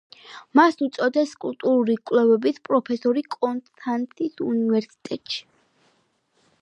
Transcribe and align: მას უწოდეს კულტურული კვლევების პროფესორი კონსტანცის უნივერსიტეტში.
მას 0.59 0.77
უწოდეს 0.85 1.33
კულტურული 1.43 1.97
კვლევების 2.11 2.57
პროფესორი 2.69 3.25
კონსტანცის 3.35 4.43
უნივერსიტეტში. 4.49 5.45